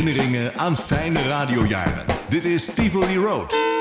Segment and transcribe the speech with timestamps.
[0.00, 2.04] herinneringen aan fijne radiojaren.
[2.28, 3.79] Dit is Tivoli Road.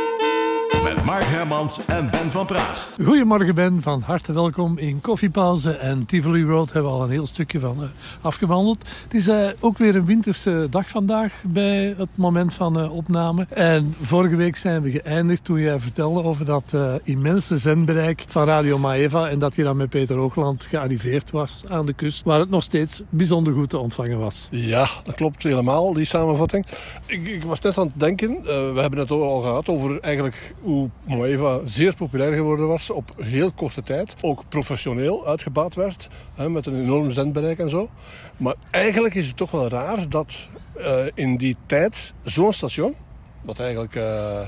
[0.83, 2.89] Met Mark Hermans en Ben van Praag.
[3.04, 7.28] Goedemorgen Ben, van harte welkom in Koffiepauze en Tivoli Road hebben we al een heel
[7.28, 7.88] stukje van uh,
[8.21, 8.78] afgewandeld.
[9.04, 13.47] Het is uh, ook weer een winterse dag vandaag bij het moment van uh, opname.
[13.49, 18.77] En vorige week zijn we geëindigd toen jij vertelde over dat immense zendbereik van Radio
[18.77, 22.49] Maeva en dat je dan met Peter Hoogland gearriveerd was aan de kust, waar het
[22.49, 24.48] nog steeds bijzonder goed te ontvangen was.
[24.52, 26.66] Ja, dat klopt helemaal, die samenvatting.
[27.05, 28.41] Ik, ik was net aan het denken,
[28.73, 33.51] we hebben het al gehad over eigenlijk hoe Moeva zeer populair geworden was op heel
[33.51, 34.15] korte tijd.
[34.21, 37.89] Ook professioneel uitgebaat werd, hè, met een enorm zendbereik en zo.
[38.37, 40.47] Maar eigenlijk is het toch wel raar dat
[40.77, 42.95] uh, in die tijd zo'n station,
[43.41, 44.41] wat eigenlijk uh,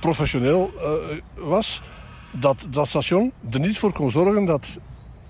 [0.00, 0.92] professioneel uh,
[1.48, 1.82] was,
[2.32, 4.80] dat dat station er niet voor kon zorgen dat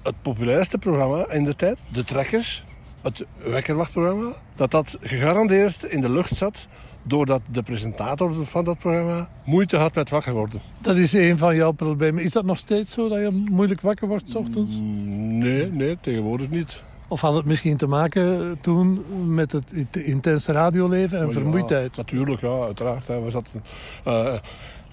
[0.02, 2.64] het populairste programma in de tijd, De Trekkers,
[3.02, 6.68] het wekkerwachtprogramma, dat dat gegarandeerd in de lucht zat
[7.02, 10.60] doordat de presentator van dat programma moeite had met wakker worden.
[10.80, 12.22] Dat is een van jouw problemen.
[12.22, 14.80] Is dat nog steeds zo, dat je moeilijk wakker wordt s ochtends?
[14.80, 16.82] Mm, nee, nee, tegenwoordig niet.
[17.08, 19.04] Of had het misschien te maken toen
[19.34, 21.96] met het intense radioleven en maar vermoeidheid?
[21.96, 23.06] Natuurlijk, ja, uiteraard.
[23.06, 23.20] Hè.
[23.20, 23.64] We zaten,
[24.06, 24.34] uh,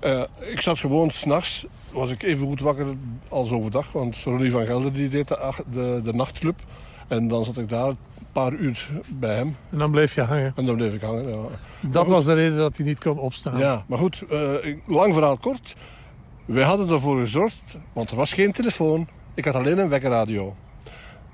[0.03, 2.85] uh, ik zat gewoon s'nachts, was ik even goed wakker
[3.29, 3.91] als overdag.
[3.91, 6.61] Want Ronnie van Gelder die deed de, de, de nachtclub.
[7.07, 7.97] En dan zat ik daar een
[8.31, 9.55] paar uur bij hem.
[9.69, 10.53] En dan bleef je hangen?
[10.55, 11.43] En dan bleef ik hangen, ja.
[11.81, 13.57] Dat was de reden dat hij niet kon opstaan?
[13.57, 15.75] Ja, maar goed, uh, lang verhaal kort.
[16.45, 19.07] Wij hadden ervoor gezorgd, want er was geen telefoon.
[19.33, 20.55] Ik had alleen een wekkerradio.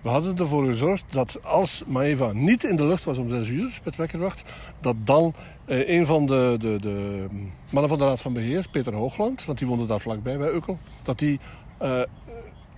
[0.02, 3.80] We hadden ervoor gezorgd dat als Maeva niet in de lucht was om 6 uur
[3.84, 5.34] met wekkerwacht, dat dan
[5.66, 7.28] eh, een van de, de, de,
[7.70, 10.78] mannen van de Raad van Beheer, Peter Hoogland, want die woonde daar vlakbij bij Ukkel,
[11.04, 11.40] dat die
[11.82, 12.02] uh,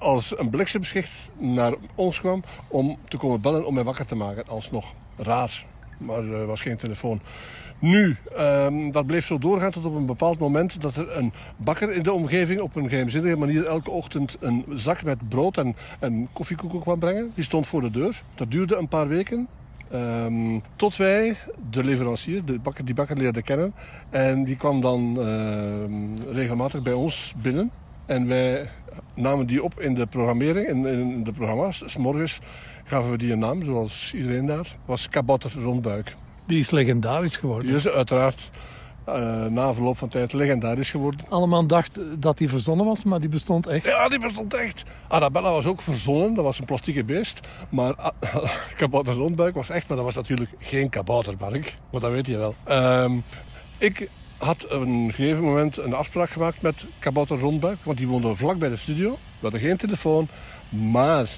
[0.04, 4.48] als een bliksemschicht naar ons kwam om te komen bellen om mij wakker te maken.
[4.48, 5.66] Alsnog raar,
[5.98, 7.22] maar er was geen telefoon.
[7.80, 11.92] Nu, um, dat bleef zo doorgaan tot op een bepaald moment dat er een bakker
[11.92, 16.28] in de omgeving op een geheimzinnige manier elke ochtend een zak met brood en, en
[16.34, 17.32] koffiekoeken kwam brengen.
[17.36, 18.22] Die stond voor de deur.
[18.36, 19.48] Dat duurde een paar weken.
[19.94, 21.36] Um, tot wij
[21.70, 23.74] de leverancier, de bakker, die bakker leerden kennen.
[24.10, 27.72] En die kwam dan uh, regelmatig bij ons binnen.
[28.06, 28.70] En wij
[29.16, 31.84] namen die op in de programmering, in, in de programma's.
[31.86, 32.40] S morgens
[32.84, 34.68] gaven we die een naam, zoals iedereen daar.
[34.86, 36.16] was Kabouter Rondbuik.
[36.48, 37.68] Die is legendarisch geworden.
[37.68, 38.50] Die is uiteraard
[39.10, 41.26] uh, na verloop van tijd legendarisch geworden.
[41.30, 43.86] Allemaal dacht dat die verzonnen was, maar die bestond echt.
[43.86, 44.84] Ja, die bestond echt.
[45.08, 47.40] Arabella was ook verzonnen, dat was een plastieke beest.
[47.70, 48.36] Maar uh,
[48.78, 51.78] Kabouter Rondbuik was echt, maar dat was natuurlijk geen kabouterbark.
[51.92, 52.56] Maar dat weet je wel.
[52.68, 53.18] Uh,
[53.78, 54.10] ik
[54.44, 57.78] had op een gegeven moment een afspraak gemaakt met Kabouter Rondbuik.
[57.84, 59.12] Want die woonde vlak bij de studio.
[59.12, 60.28] We hadden geen telefoon.
[60.70, 61.30] Maar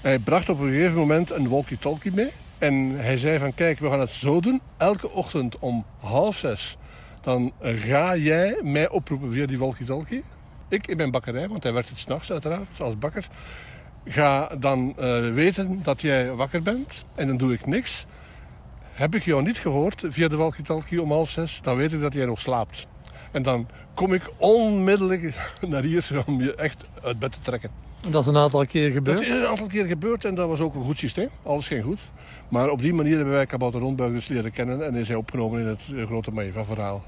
[0.00, 2.30] hij bracht op een gegeven moment een walkie-talkie mee.
[2.58, 4.60] En hij zei van kijk, we gaan het zo doen.
[4.76, 6.76] Elke ochtend om half zes.
[7.22, 10.24] Dan ga jij mij oproepen via die walkie-talkie.
[10.68, 13.26] Ik in mijn bakkerij, want hij werkt het s'nachts uiteraard, als bakker.
[14.04, 17.04] Ga dan uh, weten dat jij wakker bent.
[17.14, 18.06] En dan doe ik niks.
[18.92, 22.12] Heb ik jou niet gehoord via de walkie-talkie om half zes, dan weet ik dat
[22.12, 22.86] jij nog slaapt.
[23.30, 25.34] En dan kom ik onmiddellijk
[25.68, 27.70] naar hier om je echt uit bed te trekken.
[28.08, 29.18] Dat is een aantal keer gebeurd?
[29.18, 31.28] Dat is een aantal keer gebeurd en dat was ook een goed systeem.
[31.42, 32.00] Alles ging goed.
[32.48, 35.60] Maar op die manier hebben wij Kabouter Rondbuik dus leren kennen en is hij opgenomen
[35.60, 37.02] in het grote Maeva-verhaal.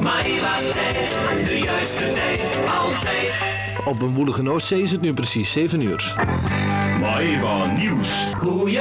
[0.00, 3.32] Maeva-tijd, de juiste tijd, altijd.
[3.84, 6.14] Op een woelige Noordzee is het nu precies 7 uur.
[7.00, 8.08] Maeva Nieuws.
[8.38, 8.80] Goeie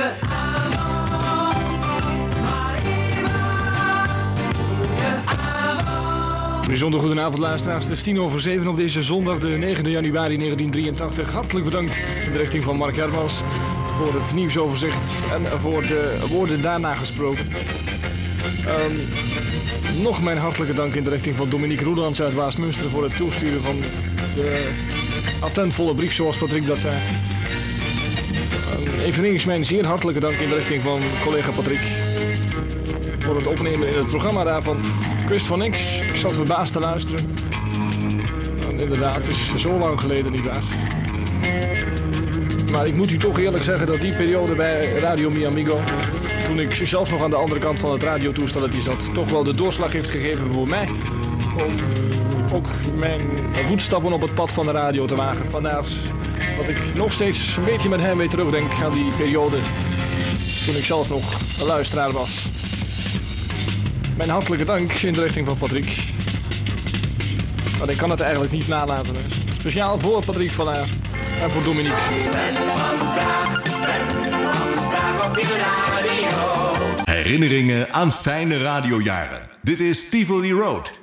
[6.72, 7.86] Bijzonder goedenavond luisteraars.
[7.86, 11.32] Het is tien over zeven op deze zondag de 9 januari 1983.
[11.32, 13.42] Hartelijk bedankt in de richting van Mark Hermans
[13.98, 17.46] voor het nieuwsoverzicht en voor de woorden daarna gesproken.
[18.68, 19.08] Um,
[20.02, 23.62] nog mijn hartelijke dank in de richting van Dominique Roelands uit Waasmunster voor het toesturen
[23.62, 23.80] van
[24.36, 24.72] de
[25.40, 27.02] attentvolle brief zoals Patrick dat zei.
[28.80, 31.82] Um, eveneens mijn zeer hartelijke dank in de richting van collega Patrick
[33.22, 34.78] voor het opnemen in het programma daarvan.
[35.22, 36.02] Ik wist van niks.
[36.02, 37.36] Ik zat verbaasd te luisteren.
[38.70, 40.64] En inderdaad, het is zo lang geleden niet waar.
[42.72, 45.80] Maar ik moet u toch eerlijk zeggen dat die periode bij Radio Mi Amigo,
[46.48, 49.56] toen ik zelf nog aan de andere kant van het radiotoestel zat, toch wel de
[49.56, 50.90] doorslag heeft gegeven voor mij.
[51.66, 51.76] Om
[52.54, 53.22] ook mijn
[53.68, 55.50] voetstappen op het pad van de radio te wagen.
[55.50, 55.84] Vandaar
[56.58, 59.58] dat ik nog steeds een beetje met hem weer terugdenk aan die periode
[60.66, 62.50] toen ik zelf nog een luisteraar was.
[64.18, 65.98] Mijn hartelijke dank in de richting van Patrick.
[67.78, 69.16] Want ik kan het eigenlijk niet nalaten.
[69.60, 70.74] Speciaal voor Patrick van
[71.42, 71.98] en voor Dominique.
[77.04, 79.42] Herinneringen aan fijne radiojaren.
[79.62, 81.00] Dit is Tivoli Road.